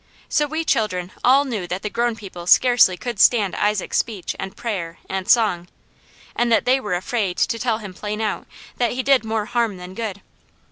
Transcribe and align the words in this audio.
So 0.27 0.47
we 0.47 0.65
children 0.65 1.11
all 1.23 1.45
knew 1.45 1.67
that 1.67 1.83
the 1.83 1.89
grown 1.91 2.15
people 2.15 2.47
scarcely 2.47 2.97
could 2.97 3.19
stand 3.19 3.55
Isaac's 3.55 3.99
speech, 3.99 4.35
and 4.39 4.57
prayer, 4.57 4.97
and 5.07 5.29
song, 5.29 5.67
and 6.35 6.51
that 6.51 6.65
they 6.65 6.79
were 6.79 6.95
afraid 6.95 7.37
to 7.37 7.59
tell 7.59 7.77
him 7.77 7.93
plain 7.93 8.19
out 8.19 8.47
that 8.77 8.93
he 8.93 9.03
did 9.03 9.23
more 9.23 9.45
harm 9.45 9.77
than 9.77 9.93
good. 9.93 10.23